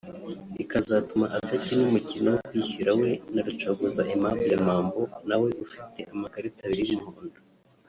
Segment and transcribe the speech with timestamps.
[0.63, 6.83] ikazatuma adakina umukino wo kwishyura we na Rucogoza Aimable Mambo na we ufite amakarita abiri
[6.91, 7.39] y’umuhondo